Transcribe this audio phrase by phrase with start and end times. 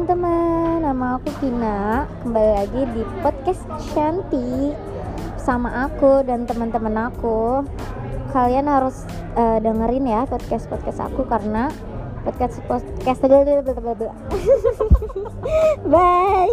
[0.00, 3.60] teman-teman, nama aku Kina Kembali lagi di podcast
[3.92, 4.72] Shanti
[5.36, 7.68] Sama aku dan teman-teman aku.
[8.32, 9.04] Kalian harus
[9.36, 11.68] uh, dengerin ya podcast-podcast aku Karena
[12.24, 13.20] podcast podcast
[15.92, 16.48] Bye.